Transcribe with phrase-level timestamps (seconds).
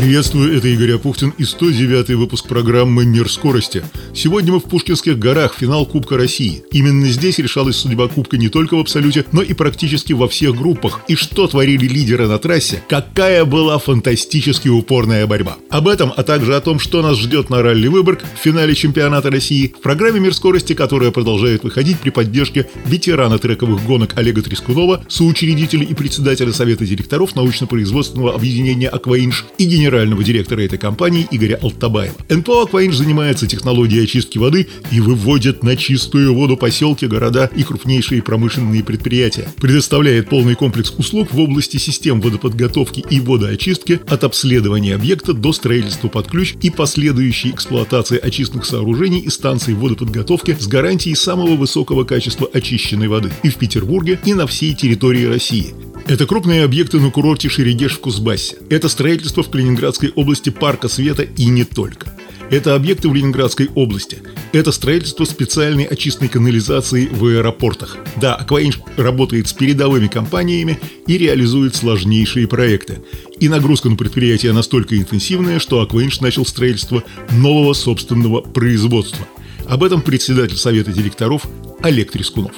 [0.00, 3.84] Приветствую, это Игорь Апухтин и 109 выпуск программы «Мир скорости».
[4.14, 6.64] Сегодня мы в Пушкинских горах, финал Кубка России.
[6.72, 11.02] Именно здесь решалась судьба Кубка не только в абсолюте, но и практически во всех группах.
[11.06, 12.82] И что творили лидеры на трассе?
[12.88, 15.58] Какая была фантастически упорная борьба.
[15.68, 19.30] Об этом, а также о том, что нас ждет на ралли Выборг в финале чемпионата
[19.30, 25.04] России, в программе «Мир скорости», которая продолжает выходить при поддержке ветерана трековых гонок Олега Трескунова,
[25.10, 31.58] соучредителя и председателя Совета директоров научно-производственного объединения «Акваинж» и генерального генерального директора этой компании Игоря
[31.60, 32.14] Алтабаева.
[32.28, 38.22] НПО «Акваинж» занимается технологией очистки воды и выводит на чистую воду поселки, города и крупнейшие
[38.22, 39.48] промышленные предприятия.
[39.56, 46.06] Предоставляет полный комплекс услуг в области систем водоподготовки и водоочистки от обследования объекта до строительства
[46.08, 52.48] под ключ и последующей эксплуатации очистных сооружений и станций водоподготовки с гарантией самого высокого качества
[52.52, 55.89] очищенной воды и в Петербурге, и на всей территории России.
[56.06, 58.56] Это крупные объекты на курорте Шерегеш в Кузбассе.
[58.68, 62.12] Это строительство в Калининградской области Парка Света и не только.
[62.50, 64.18] Это объекты в Ленинградской области.
[64.52, 67.96] Это строительство специальной очистной канализации в аэропортах.
[68.16, 72.98] Да, Акваинж работает с передовыми компаниями и реализует сложнейшие проекты.
[73.38, 79.24] И нагрузка на предприятие настолько интенсивная, что Акваинж начал строительство нового собственного производства.
[79.68, 81.46] Об этом председатель Совета директоров
[81.82, 82.52] Олег Трескунов.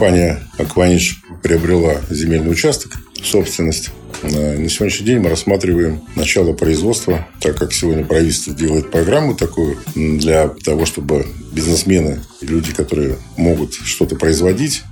[0.00, 3.90] Компания «Акванич» приобрела земельный участок, собственность.
[4.22, 9.76] Э, на сегодняшний день мы рассматриваем начало производства, так как сегодня правительство делает программу такую
[9.94, 14.84] для того, чтобы бизнесмены, люди, которые могут что-то производить,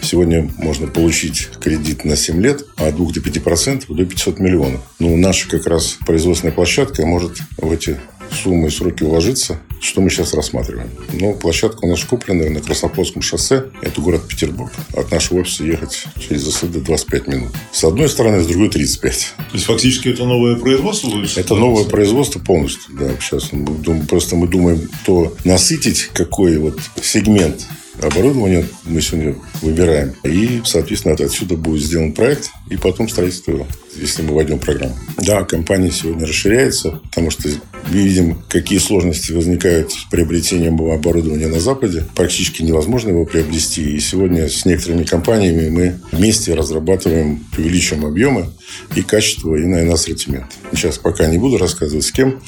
[0.00, 4.80] сегодня можно получить кредит на 7 лет от 2 до 5% до 500 миллионов.
[5.00, 7.98] Ну, наша как раз производственная площадка может в эти
[8.34, 10.90] суммы и сроки уложиться, что мы сейчас рассматриваем.
[11.12, 13.66] Ну, площадка у нас куплена на Красноплодском шоссе.
[13.82, 14.72] Это город Петербург.
[14.94, 17.50] От нашего офиса ехать через ЗСД 25 минут.
[17.72, 19.34] С одной стороны, с другой 35.
[19.36, 21.10] То есть, фактически, это новое производство?
[21.36, 23.10] Это новое производство полностью, да.
[23.20, 27.66] Сейчас мы думаем, просто мы думаем, то насытить какой вот сегмент
[28.00, 30.14] оборудования мы сегодня выбираем.
[30.24, 33.66] И, соответственно, отсюда будет сделан проект, и потом строительство
[33.96, 34.96] если мы войдем в программу.
[35.18, 37.48] Да, компания сегодня расширяется, потому что
[37.88, 42.06] видим, какие сложности возникают с приобретением оборудования на Западе.
[42.14, 43.96] Практически невозможно его приобрести.
[43.96, 48.46] И сегодня с некоторыми компаниями мы вместе разрабатываем, увеличиваем объемы
[48.94, 50.46] и качество, и, наверное, ассортимент.
[50.72, 52.40] Сейчас пока не буду рассказывать с кем,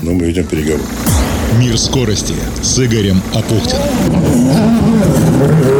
[0.00, 0.84] но мы ведем переговоры.
[1.58, 4.85] Мир скорости с Игорем Апухтиным.
[5.46, 5.75] Mm-hmm.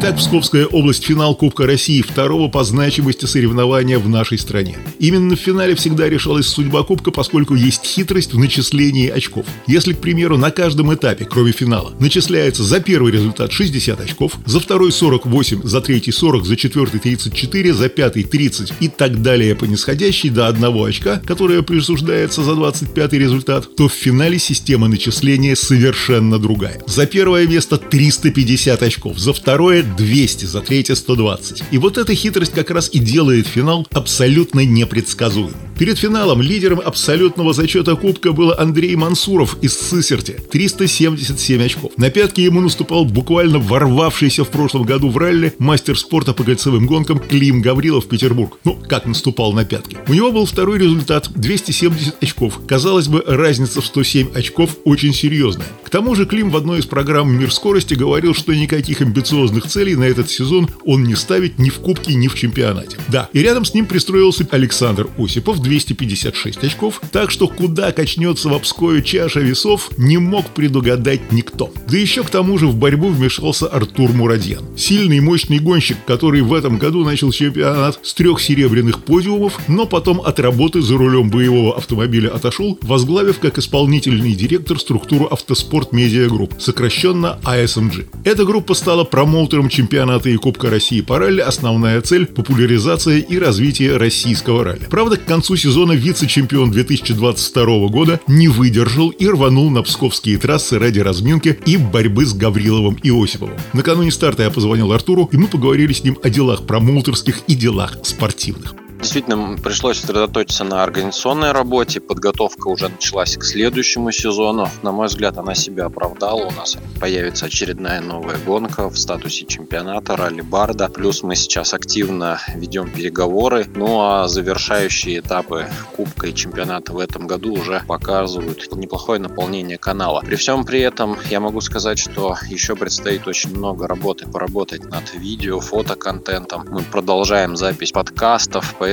[0.00, 4.78] Итак, Псковская область– финал Кубка России, второго по значимости соревнования в нашей стране.
[5.00, 9.44] Именно в финале всегда решалась судьба Кубка, поскольку есть хитрость в начислении очков.
[9.66, 14.60] Если, к примеру, на каждом этапе, кроме финала, начисляется за первый результат 60 очков, за
[14.60, 19.64] второй 48, за третий 40, за четвертый 34, за пятый 30 и так далее по
[19.64, 26.38] нисходящей до одного очка, которое присуждается за 25 результат, то в финале система начисления совершенно
[26.38, 26.80] другая.
[26.86, 31.64] За первое место 350 очков, за второе 200, за третье 120.
[31.70, 35.67] И вот эта хитрость как раз и делает финал абсолютно непредсказуемым.
[35.78, 40.32] Перед финалом лидером абсолютного зачета Кубка был Андрей Мансуров из Сысерти.
[40.50, 41.92] 377 очков.
[41.96, 46.86] На пятки ему наступал буквально ворвавшийся в прошлом году в ралли мастер спорта по кольцевым
[46.86, 48.58] гонкам Клим Гаврилов Петербург.
[48.64, 49.96] Ну, как наступал на пятки.
[50.08, 52.58] У него был второй результат 270 очков.
[52.66, 55.68] Казалось бы, разница в 107 очков очень серьезная.
[55.84, 59.94] К тому же Клим в одной из программ «Мир скорости» говорил, что никаких амбициозных целей
[59.94, 62.96] на этот сезон он не ставит ни в Кубке, ни в чемпионате.
[63.06, 68.54] Да, и рядом с ним пристроился Александр Осипов, 256 очков, так что куда качнется в
[68.54, 71.72] Обское чаша весов, не мог предугадать никто.
[71.86, 74.64] Да еще к тому же в борьбу вмешался Артур Мурадьян.
[74.76, 79.84] Сильный и мощный гонщик, который в этом году начал чемпионат с трех серебряных подиумов, но
[79.84, 86.28] потом от работы за рулем боевого автомобиля отошел, возглавив как исполнительный директор структуру Autosport Media
[86.28, 88.06] Group, сокращенно ASMG.
[88.24, 91.40] Эта группа стала промоутером чемпионата и Кубка России по ралли.
[91.40, 94.86] Основная цель– популяризация и развитие российского ралли.
[94.88, 101.00] Правда, к концу сезона вице-чемпион 2022 года не выдержал и рванул на псковские трассы ради
[101.00, 103.56] разминки и борьбы с Гавриловым и Осиповым.
[103.72, 107.98] Накануне старта я позвонил Артуру, и мы поговорили с ним о делах промоутерских и делах
[108.02, 108.74] спортивных.
[108.98, 112.00] Действительно, пришлось сосредоточиться на организационной работе.
[112.00, 114.68] Подготовка уже началась к следующему сезону.
[114.82, 116.46] На мой взгляд, она себя оправдала.
[116.46, 120.88] У нас появится очередная новая гонка в статусе чемпионата ралли Барда.
[120.88, 123.66] Плюс мы сейчас активно ведем переговоры.
[123.74, 125.66] Ну а завершающие этапы
[125.96, 130.22] Кубка и чемпионата в этом году уже показывают неплохое наполнение канала.
[130.26, 135.14] При всем при этом я могу сказать, что еще предстоит очень много работы поработать над
[135.14, 136.66] видео, фотоконтентом.
[136.68, 138.87] Мы продолжаем запись подкастов, поэтому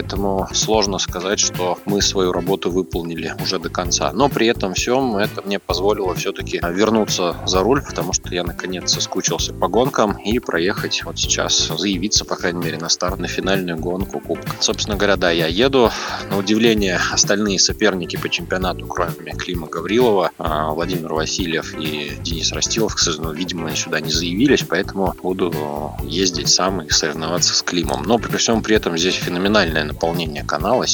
[0.53, 4.11] сложно сказать, что мы свою работу выполнили уже до конца.
[4.13, 8.93] Но при этом всем это мне позволило все-таки вернуться за руль, потому что я наконец
[8.93, 13.77] соскучился по гонкам и проехать вот сейчас, заявиться, по крайней мере, на старт, на финальную
[13.77, 14.51] гонку Кубка.
[14.59, 15.91] Собственно говоря, да, я еду.
[16.29, 22.95] На удивление, остальные соперники по чемпионату, кроме Клима Гаврилова, а, Владимир Васильев и Денис Растилов,
[22.95, 25.53] к сожалению, видимо, сюда не заявились, поэтому буду
[26.03, 28.03] ездить сам и соревноваться с Климом.
[28.03, 30.87] Но при всем при этом здесь феноменальное наполнение канала,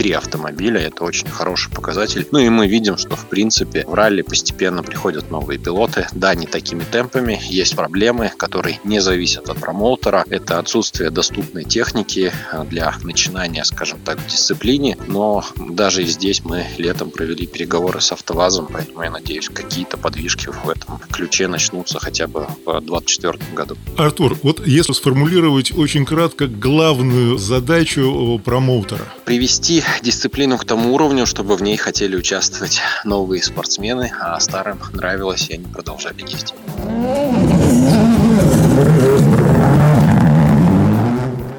[0.00, 2.26] 73 автомобиля, это очень хороший показатель.
[2.30, 6.06] Ну и мы видим, что в принципе в ралли постепенно приходят новые пилоты.
[6.12, 10.24] Да, не такими темпами, есть проблемы, которые не зависят от промоутера.
[10.30, 12.32] Это отсутствие доступной техники
[12.70, 14.96] для начинания, скажем так, в дисциплине.
[15.06, 20.46] Но даже и здесь мы летом провели переговоры с АвтоВАЗом, поэтому я надеюсь, какие-то подвижки
[20.46, 23.76] в этом ключе начнутся хотя бы в 2024 году.
[23.98, 29.04] Артур, вот если сформулировать очень кратко главную задачу промоутера?
[29.26, 35.48] Привести дисциплину к тому уровню, чтобы в ней хотели участвовать новые спортсмены, а старым нравилось,
[35.50, 36.54] и они продолжали ездить.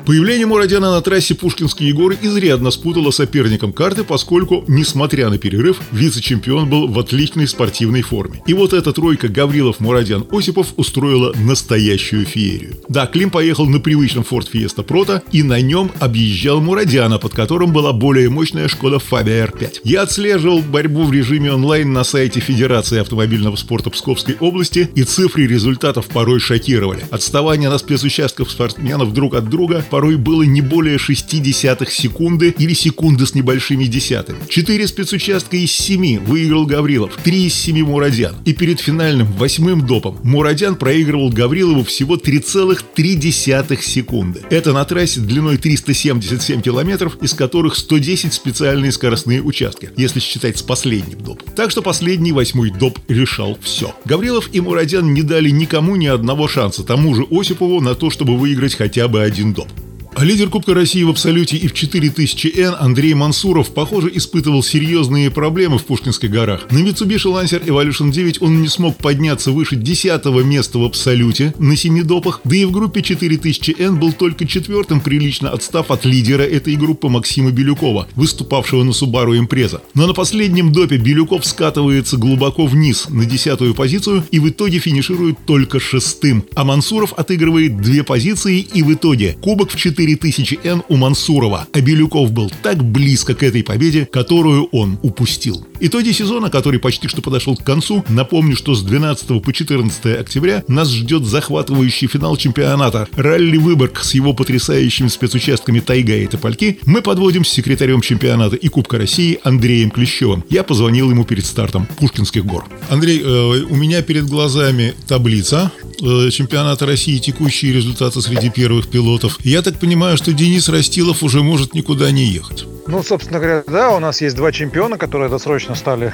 [0.06, 6.70] Появление Мурадяна на трассе Пушкинские горы изрядно спутало соперником карты, поскольку, несмотря на перерыв, вице-чемпион
[6.70, 8.42] был в отличной спортивной форме.
[8.48, 12.78] И вот эта тройка Гаврилов, Мурадян, Осипов устроила настоящую феерию.
[12.90, 17.72] Да, Клим поехал на привычном Ford Fiesta Proto и на нем объезжал Мурадяна, под которым
[17.72, 19.82] была более мощная Шкода Фабия R5.
[19.84, 25.46] Я отслеживал борьбу в режиме онлайн на сайте Федерации автомобильного спорта Псковской области, и цифры
[25.46, 27.06] результатов порой шокировали.
[27.12, 33.28] Отставание на спецучастках спортсменов друг от друга порой было не более 0,6 секунды или секунды
[33.28, 34.40] с небольшими десятыми.
[34.48, 38.36] Четыре спецучастка из семи выиграл Гаврилов, три из семи Мурадян.
[38.46, 44.42] И перед финальным восьмым допом Мурадян проигрывал Гаврилову всего 3,3 секунды.
[44.50, 50.62] Это на трассе длиной 377 километров, из которых 110 специальные скоростные участки, если считать с
[50.62, 51.48] последним допом.
[51.56, 53.94] Так что последний восьмой доп решал все.
[54.06, 58.38] Гаврилов и Мурадян не дали никому ни одного шанса тому же Осипову на то, чтобы
[58.38, 59.68] выиграть хотя бы один доп.
[60.14, 65.78] А лидер Кубка России в абсолюте и в 4000N Андрей Мансуров, похоже, испытывал серьезные проблемы
[65.78, 66.70] в Пушкинских горах.
[66.70, 71.78] На Mitsubishi Lancer Evolution 9 он не смог подняться выше 10 места в абсолюте на
[71.78, 76.76] 7 допах, да и в группе 4000N был только четвертым, прилично отстав от лидера этой
[76.76, 79.80] группы Максима Бирюкова, выступавшего на Subaru Impreza.
[79.94, 85.38] Но на последнем допе Бирюков скатывается глубоко вниз, на десятую позицию, и в итоге финиширует
[85.46, 86.44] только шестым.
[86.54, 91.82] А Мансуров отыгрывает две позиции, и в итоге кубок в 4 4000Н у Мансурова, а
[91.82, 95.66] Белюков был так близко к этой победе, которую он упустил.
[95.84, 100.64] Итоги сезона, который почти что подошел к концу, напомню, что с 12 по 14 октября
[100.68, 107.02] нас ждет захватывающий финал чемпионата «Ралли Выборг» с его потрясающими спецучастками «Тайга» и «Топольки» мы
[107.02, 110.44] подводим с секретарем чемпионата и Кубка России Андреем Клещевым.
[110.52, 112.66] Я позвонил ему перед стартом Пушкинских гор.
[112.92, 119.40] Андрей, э, у меня перед глазами таблица э, чемпионата России, текущие результаты среди первых пилотов.
[119.44, 122.66] Я так понимаю, что Денис Растилов уже может никуда не ехать.
[122.88, 126.14] Ну, собственно говоря, да, у нас есть два чемпиона, которые досрочно стали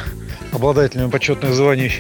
[0.52, 1.92] обладателями почетных званий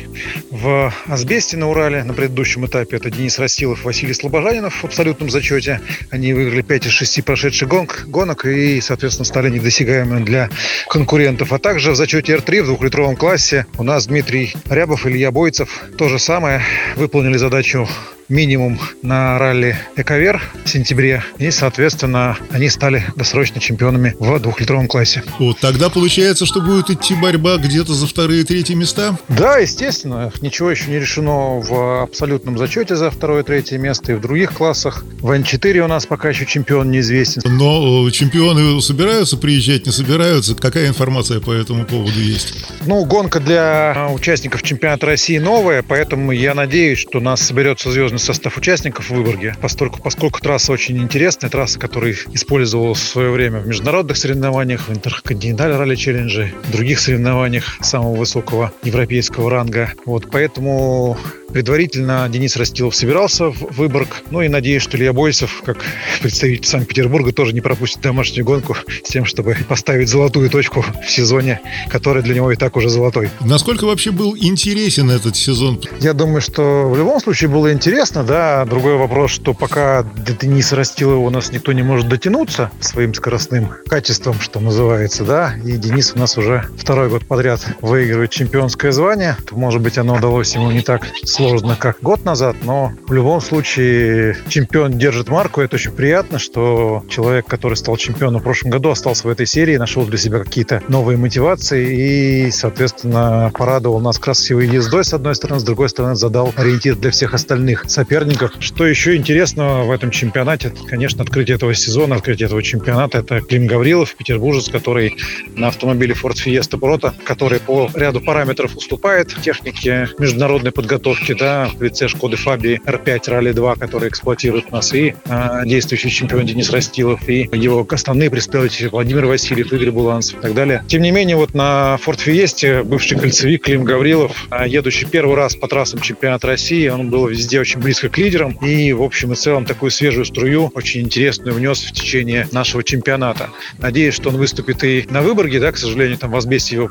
[0.52, 2.98] в Асбесте на Урале на предыдущем этапе.
[2.98, 5.82] Это Денис Растилов, Василий Слобожанинов в абсолютном зачете.
[6.12, 10.50] Они выиграли 5 из 6 прошедших гонок, гонок и, соответственно, стали недосягаемыми для
[10.90, 11.54] конкурентов.
[11.54, 16.10] А также в зачете R3 в двухлитровом классе у нас Дмитрий Рябов Илья Бойцев то
[16.10, 16.62] же самое
[16.96, 17.88] выполнили задачу
[18.30, 21.24] минимум на ралли Эковер в сентябре.
[21.38, 25.24] И, соответственно, они стали досрочно чемпионами в двухлитровом классе.
[25.40, 29.18] Вот тогда получается, что будет идти борьба где-то за вторые и третьи места?
[29.30, 30.32] Да, естественно.
[30.42, 34.54] Ничего еще не решено в абсолютном зачете за второе и третье место и в других
[34.54, 35.06] классах.
[35.22, 37.42] В Н4 у нас пока еще чемпион неизвестен.
[37.46, 40.56] Но э, чемпионы собираются приезжать, не собираются?
[40.56, 42.54] Какая информация по этому поводу есть?
[42.86, 48.26] Ну, гонка для участников чемпионата России новая, поэтому я надеюсь, что нас соберется звездный полный
[48.26, 53.60] состав участников в Выборге, поскольку, поскольку трасса очень интересная, трасса, которая использовалась в свое время
[53.60, 59.94] в международных соревнованиях, в интерконтиненталь ралли челлендже, других соревнованиях самого высокого европейского ранга.
[60.06, 61.18] Вот, поэтому
[61.52, 64.22] Предварительно Денис Растилов собирался в Выборг.
[64.32, 65.78] Ну и надеюсь, что Илья Бойцев, как
[66.22, 71.62] представитель Санкт-Петербурга, тоже не пропустит домашнюю гонку с тем, чтобы поставить золотую точку в сезоне,
[71.90, 73.30] который для него и так уже золотой.
[73.40, 75.82] Насколько вообще был интересен этот сезон?
[76.02, 78.66] Я думаю, что в любом случае было интересно, да.
[78.66, 83.70] Другой вопрос, что пока до Дениса Растилова у нас никто не может дотянуться своим скоростным
[83.88, 85.54] качеством, что называется, да.
[85.64, 89.38] И Денис у нас уже второй год подряд выигрывает чемпионское звание.
[89.52, 94.38] Может быть, оно удалось ему не так сложно, как год назад, но в любом случае
[94.48, 95.62] чемпион держит марку.
[95.62, 99.78] Это очень приятно, что человек, который стал чемпионом в прошлом году, остался в этой серии,
[99.78, 105.60] нашел для себя какие-то новые мотивации и, соответственно, порадовал нас красивой ездой, с одной стороны,
[105.60, 108.52] с другой стороны, задал ориентир для всех остальных соперников.
[108.60, 110.72] Что еще интересного в этом чемпионате?
[110.88, 115.16] Конечно, открытие этого сезона, открытие этого чемпионата– это Клим Гаврилов, петербуржец, который
[115.56, 121.82] на автомобиле Ford Fiesta Proto, который по ряду параметров уступает технике международной подготовки, да, в
[121.82, 127.28] лице Шкоды Фаби R5 Rally 2, который эксплуатирует нас, и э, действующий чемпион Денис Растилов,
[127.28, 130.84] и его основные представители Владимир Васильев, Игорь Буланцев и так далее.
[130.88, 135.56] Тем не менее, вот на Ford Fiesta бывший кольцевик Клим Гаврилов, а, едущий первый раз
[135.56, 139.36] по трассам чемпионата России, он был везде очень близко к лидерам, и в общем и
[139.38, 143.50] целом такую свежую струю, очень интересную, внес в течение нашего чемпионата.
[143.78, 146.90] Надеюсь, что он выступит и на Выборге, да, к сожалению, там в его,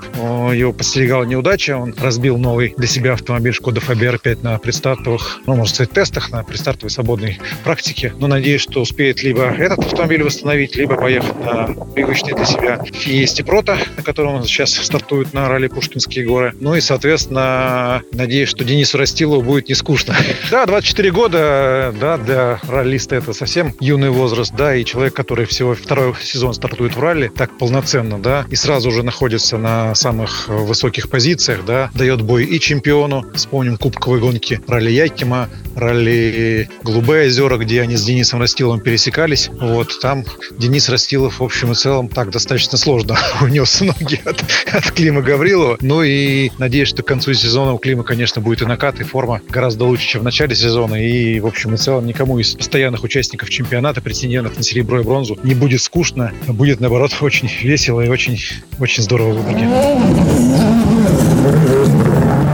[0.55, 5.57] его подстерегала неудача, он разбил новый для себя автомобиль Шкода Фабер 5 на предстартовых, ну,
[5.57, 8.15] можно сказать, тестах, на предстартовой свободной практике.
[8.19, 13.45] Но надеюсь, что успеет либо этот автомобиль восстановить, либо поехать на привычный для себя Фиесте
[13.45, 16.55] Прота, на котором он сейчас стартует на ралли Пушкинские горы.
[16.59, 20.17] Ну и, соответственно, надеюсь, что Денису Растилову будет не скучно.
[20.51, 25.75] Да, 24 года, да, для раллиста это совсем юный возраст, да, и человек, который всего
[25.75, 31.09] второй сезон стартует в ралли, так полноценно, да, и сразу же находится на самых высоких
[31.09, 37.83] позициях, да, дает бой и чемпиону, вспомним кубковые гонки ралли Якима, ралли Голубые озера, где
[37.83, 42.79] они с Денисом Растиловым пересекались, вот, там Денис Растилов, в общем и целом, так достаточно
[42.79, 47.79] сложно унес ноги от, от Клима Гаврилова, ну и надеюсь, что к концу сезона у
[47.79, 51.47] Клима, конечно, будет и накат, и форма гораздо лучше, чем в начале сезона, и, в
[51.47, 55.81] общем и целом, никому из постоянных участников чемпионата, претендентов на серебро и бронзу, не будет
[55.81, 58.39] скучно, будет, наоборот, очень весело и очень,
[58.79, 59.67] очень здорово в Выборге.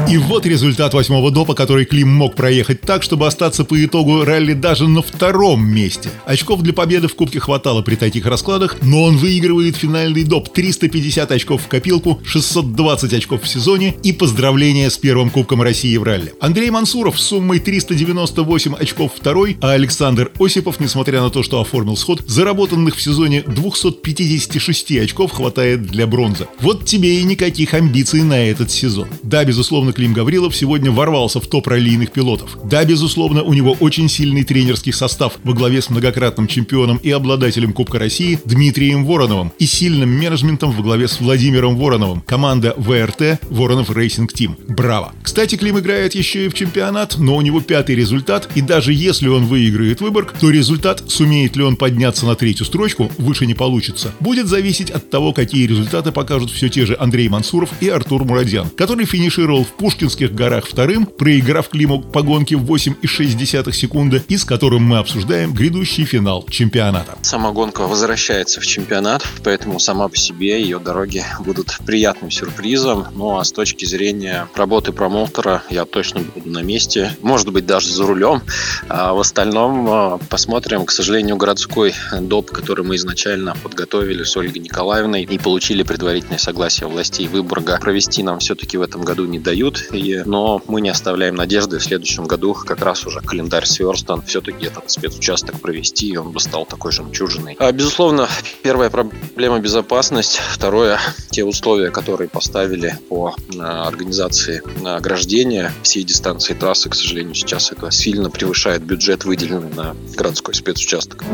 [0.08, 4.52] И вот результат восьмого допа, который Клим мог проехать так, чтобы остаться по итогу ралли
[4.52, 6.10] даже на втором месте.
[6.26, 11.32] Очков для победы в Кубке хватало при таких раскладах, но он выигрывает финальный доп 350
[11.32, 16.34] очков в копилку, 620 очков в сезоне и поздравления с первым Кубком России в ралли.
[16.40, 21.96] Андрей Мансуров с суммой 398 очков второй, а Александр Осипов, несмотря на то, что оформил
[21.96, 26.48] сход, заработанных в сезоне 256 очков хватает для бронзы.
[26.60, 29.08] Вот тебе и никаких амбиций на этот сезон.
[29.22, 32.58] Да, безусловно, Клим Гаврилов сегодня ворвался в топ раллийных пилотов.
[32.64, 37.72] Да, безусловно, у него очень сильный тренерский состав во главе с многократным чемпионом и обладателем
[37.72, 42.22] Кубка России Дмитрием Вороновым и сильным менеджментом во главе с Владимиром Вороновым.
[42.22, 44.56] Команда VRT Voronov Racing Team.
[44.68, 45.12] Браво!
[45.22, 49.28] Кстати, Клим играет еще и в чемпионат, но у него пятый результат, и даже если
[49.28, 54.12] он выиграет Выборг, то результат, сумеет ли он подняться на третью строчку, выше не получится,
[54.20, 58.68] будет зависеть от того, какие результаты покажут все те же Андрей Мансуров и Артур Мурадян,
[58.70, 64.44] который финишировал в Пушкинских горах вторым, проиграв Климу по гонке в 8,6 секунды, и с
[64.44, 67.18] которым мы обсуждаем грядущий финал чемпионата.
[67.22, 73.08] Сама гонка возвращается в чемпионат, поэтому сама по себе ее дороги будут приятным сюрпризом.
[73.16, 77.92] Ну а с точки зрения работы промоутера я точно буду на месте, может быть даже
[77.92, 78.40] за рулем.
[78.88, 80.86] А в остальном а, посмотрим.
[80.86, 86.88] К сожалению, городской доп, который мы изначально подготовили с Ольгой Николаевной и получили предварительное согласие
[86.88, 91.34] властей Выборга провести нам все-таки в этом году не дают и, но мы не оставляем
[91.34, 96.30] надежды в следующем году как раз уже календарь сверстан, все-таки этот спецучасток провести, и он
[96.30, 97.56] бы стал такой жемчужиной.
[97.58, 98.28] А, безусловно,
[98.62, 100.98] первая проблема безопасность, второе
[101.30, 107.90] те условия, которые поставили по а, организации ограждения всей дистанции трассы, к сожалению, сейчас это
[107.90, 111.24] сильно превышает бюджет, выделенный на городской спецучасток.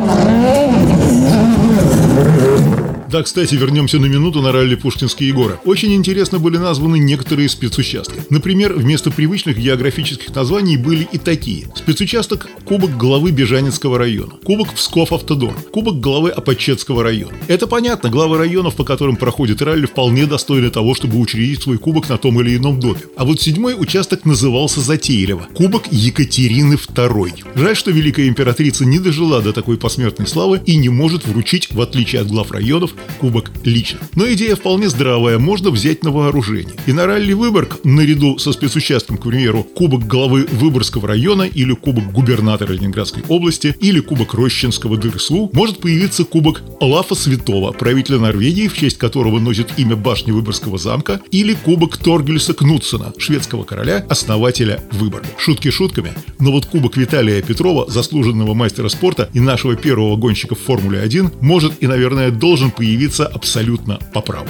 [3.10, 5.58] Да, кстати, вернемся на минуту на ралли Пушкинские горы.
[5.64, 8.20] Очень интересно были названы некоторые спецучастки.
[8.28, 11.68] Например, вместо привычных географических названий были и такие.
[11.74, 17.32] Спецучасток Кубок главы Бежанецкого района, Кубок Псков Автодор, Кубок главы Апачетского района.
[17.46, 22.10] Это понятно, главы районов, по которым проходит ралли, вполне достойны того, чтобы учредить свой кубок
[22.10, 23.06] на том или ином допе.
[23.16, 27.44] А вот седьмой участок назывался затейливо– Кубок Екатерины II.
[27.54, 31.80] Жаль, что великая императрица не дожила до такой посмертной славы и не может вручить, в
[31.80, 33.98] отличие от глав районов, кубок лично.
[34.14, 36.74] Но идея вполне здравая, можно взять на вооружение.
[36.86, 42.12] И на ралли Выборг, наряду со спецучастком, к примеру, кубок главы Выборгского района или кубок
[42.12, 48.76] губернатора Ленинградской области или кубок Рощинского ДРСУ, может появиться кубок Лафа Святого, правителя Норвегии, в
[48.76, 55.28] честь которого носит имя башни Выборгского замка, или кубок Торгельса Кнутсона, шведского короля, основателя Выборга.
[55.38, 60.60] Шутки шутками, но вот кубок Виталия Петрова, заслуженного мастера спорта и нашего первого гонщика в
[60.60, 62.87] Формуле 1, может и, наверное, должен появиться
[63.26, 64.48] абсолютно по праву.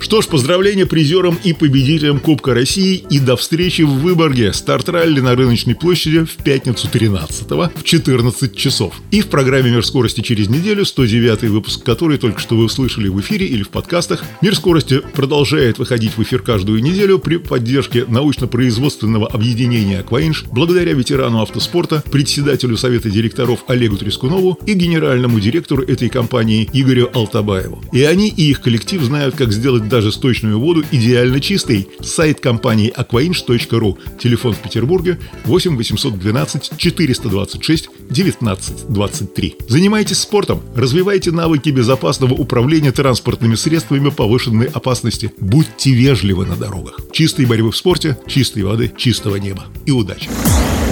[0.00, 4.52] Что ж, поздравления призерам и победителям Кубка России и до встречи в Выборге.
[4.52, 8.94] Старт ралли на рыночной площади в пятницу 13 в 14 часов.
[9.10, 13.20] И в программе «Мир скорости» через неделю, 109 выпуск, который только что вы услышали в
[13.20, 14.24] эфире или в подкастах.
[14.40, 21.42] «Мир скорости» продолжает выходить в эфир каждую неделю при поддержке научно-производственного объединения «Акваинж» благодаря ветерану
[21.42, 27.82] автоспорта, председателю Совета директоров Олегу Трескунову и генеральному директору этой компании Игорю Алтабаеву.
[27.92, 31.88] И они и их коллектив знают, как сделать даже сточную воду идеально чистой.
[32.00, 33.98] Сайт компании aquainch.ru.
[34.18, 39.56] Телефон в Петербурге 8 812 426 19 23.
[39.68, 45.32] Занимайтесь спортом, развивайте навыки безопасного управления транспортными средствами повышенной опасности.
[45.38, 47.00] Будьте вежливы на дорогах.
[47.12, 49.64] Чистой борьбы в спорте, чистой воды, чистого неба.
[49.86, 50.28] И удачи!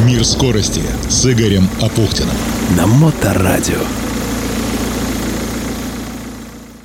[0.04, 2.36] Мир скорости с Игорем Апухтиным.
[2.76, 4.05] На Моторадио.